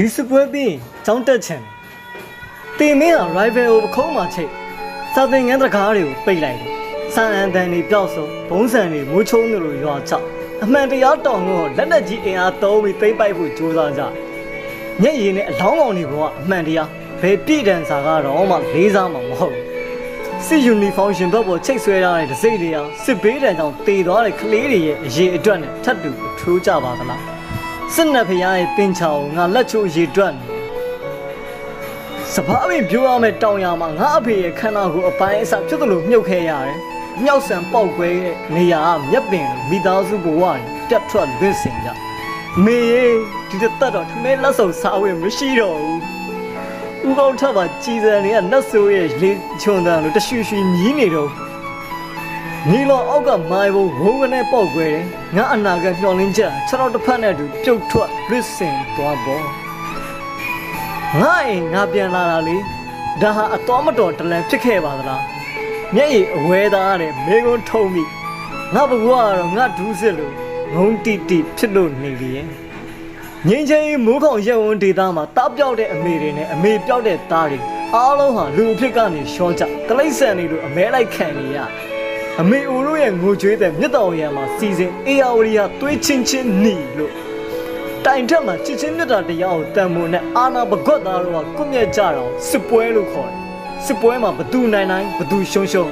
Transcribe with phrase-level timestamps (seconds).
[0.00, 0.74] ဒီစပွဲပြီး
[1.06, 1.70] ចောင်းတက်ချင်တယ်
[2.78, 4.50] တင်မင်းက rival ကိုပခုံးမှာချိတ်
[5.14, 6.72] စာသင်ငန်းတကားတွေကိုပိတ်လိုက်တယ်
[7.14, 10.12] ဆန်အန်တန်တွေပျောက်ဆုံးဘုံစံတွေမိုးချုံတွေလိုရွာချ
[10.64, 14.02] အမှန်တရားတောင်းတော့လက်လက်ကြီးအင်အားသုံးပြီးသိမ့်ပိုက်ဖို့ကြိုးစားကြ
[15.02, 16.88] ညက်ရည်နဲ့အလောင်းကောင်တွေကအမှန်တရား
[17.20, 19.56] ဘယ်ပြည့်တန်စာကတော့မှလေးစားမှာမဟုတ်
[20.46, 27.37] စစ်ယူနီဖောင်းရှင်ဘက်ပေါ်ချိတ်ဆွဲထားတဲ့ဒစိမ့်တွေဟာစစ်ဘေးတန်ကြောင့်တေသွားတဲ့ကလေးတွေရဲ့အရေးအတွက်နဲ့ထပ်တူအထိုးကြပါသလား
[27.94, 30.48] စစ်နက်ဖရားရဲ့တင်ချောင်ငါလက်ချိုးရေတွက်နေ
[32.34, 36.76] စပားပင်ပြိုးရမယ့်တောင်ရမှာငါအဖေရဲ့ခန္ဓာကိုယ်အပိုင်းအစဖြစ်သလိုမြုပ်ခဲရတယ်။
[37.22, 40.52] မြောက်ဆန်ပေါက်ခွဲတဲ့နေရာကမျက်ပင်လိုမိသားစုဘဝတွေ
[40.88, 41.88] ပြတ်ထွက်လွင့်စင်ကြ။
[42.64, 43.04] မေရေ
[43.48, 45.98] ဒီတစ်သက်တော့ထမဲလက်ဆုံစားဝင်မရှိတော့ဘူး။
[47.06, 49.30] ဦးကောင်းထပ်ပါကြည်စံတွေကနတ်ဆိုးရဲ့လေ
[49.62, 51.47] ချွန်တန်လိုတရှူရှူမြည်နေတော့
[52.66, 55.02] နီလောအောက်ကမိုင်ဘုံဝုန်းကနေပေါက်ခွဲတယ်။
[55.36, 59.44] ငါအနာကမျောလင်းချက်ခြေထောက်တစ်ဖက်နဲ့တူပြုတ်ထွက်လွင့်စင်သွားပေါ်။
[61.20, 62.56] ငါအိမ်ငါပြန်လာတာလေ
[63.22, 65.22] ဒါဟာအတော်မတော်တလန်ဖြစ်ခဲ့ပါသလား
[65.94, 68.04] မျက်ရည်အဝဲသားတဲ့မေကုန်းထုံမိ
[68.74, 70.34] ငါဘဝကတော့ငါဒူးစစ်လို့
[70.74, 72.46] ငုံတိတိဖြစ်လို့နေလေရဲ့
[73.46, 77.58] ငင်းချင်းမိုးခေါင်ရက်ဝန်းဒေသမှာတားပြောက်တဲ့အမေတွေနဲ့အမေပြောက်တဲ့သားတွေ
[77.94, 81.58] အားလုံးဟာလူအဖြစ်ကနေရှော့ကြတလိမ့်ဆန်တွေလိုအမဲလိုက်ခံနေရ
[82.42, 87.12] အမေအိုတို့ရဲ့ငိုကြွေးတဲ့မြတ်တော်ရံမှာစီစဉ်အေယာဝရီဟာသွေးချင်းချင်းနီလို့
[88.04, 93.38] တိုင်ထက်မှာချစ်ချင်းမြတ်တာတရားကိုတန်ဖိုးနဲ့အာနာပကွက်သားတို့ကကွမျက်ကြတော့စစ်ပွဲလို့ခေါ်တယ်
[93.84, 95.90] စစ်ပွဲမှာဘသူနိုင်နိုင်ဘသူရှုံးရှုံး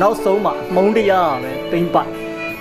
[0.00, 2.10] နောက်ဆုံးမှာအမုန်းတရားပဲတိမ့်ပိုက်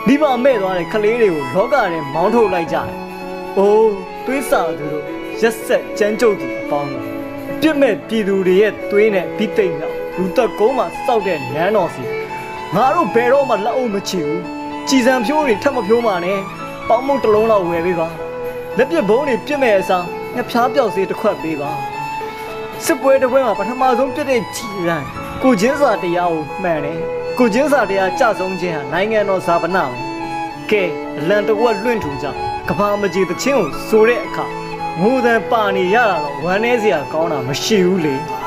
[0.07, 2.89] ဒီမှာမဲ့သွားတဲ့ကလေးတွေကိုလောကထဲမောင်းထုတ်လိုက်ကြတယ်။
[3.57, 3.91] အိုး
[4.25, 5.03] သွေးစာသူတို့
[5.41, 7.05] ရက်ဆက်ကြမ်းကြုတ်သူအပေါင်းတို့
[7.61, 12.03] ပြစ်မဲ့ပြည်သူတွေရဲ့သွေးနဲ့ပြီးသိမ့်တော့လူသက်ကုန်းမှာစောက်တဲ့နန်းတော်စီ
[12.75, 14.39] ငါတို့ဘယ်တော့မှလက်အုပ်မချဘူး။
[14.87, 16.39] ကြည်စံဖြိုးတွေထပ်မဖြိုးပါနဲ့။
[16.87, 18.07] ပေါင်းမုတ်တစ်လုံးလောက်ဝယ်ပေးပါ။
[18.77, 21.71] လက်ပြဘုံတွေပြစ်မဲ့အစားငါဖျားပြောက်စေးတစ်ခွက်ပေးပါ။
[22.83, 25.03] စစ်ပွဲတစ်ပွဲမှာပထမဆုံးပြစ်တဲ့ကြည်ရန်
[25.43, 26.99] ကိုချင်းစာတရားကိုမှန်တယ်။
[27.39, 29.97] ကိုချင်းစာတရားကြဆုံးခြင်းဟာနိုင်ငံတော်ဇာပနာပဲ။
[30.71, 30.83] ကဲ
[31.19, 32.25] အလံတဝက်လွင့်ထူကြ
[32.69, 34.45] ကဘာမကြီးတချင်းကိုဆိုတဲ့အခါ
[35.01, 38.15] ငိုတန်ပါနေရတာတော့ဝမ်းနေစရာကောင်းတာမရှိဘူးလေ။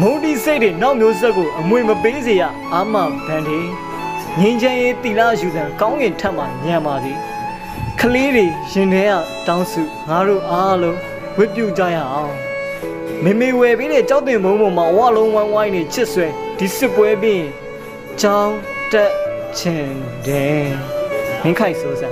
[0.00, 2.42] မုန်တီစိတ်တွေနောက်မျိုးဆက်ကိုအမွေမပေးစေရ
[2.72, 2.94] အာမ
[3.26, 3.60] ဗန်ဒီ
[4.38, 7.18] ငင်းချမ်းရေးတီလာယူစံကောင်းကင်ထက်မှညံပါသည်။
[8.00, 9.12] ကလေးတွေရင်ထဲက
[9.46, 10.98] တောင်းစုငါတို့အားလုံး
[11.36, 12.34] ဝတ်ပြုကြရအောင်။
[13.24, 16.26] မေမေဝယ်ပြီးတဲ့ကြောက်တင်မုံပေါ်မှာဝါလုံးဝိုင်းဝိုင်းနေချစ်ဆွဲ
[16.58, 17.48] ဒီစစ်ပွဲပြီးရင်
[18.20, 18.54] ချောင်း
[18.92, 19.10] တက်
[19.58, 19.88] ချင်
[20.26, 20.66] တယ်
[21.42, 22.08] မင်းခိုက်စိုးစံ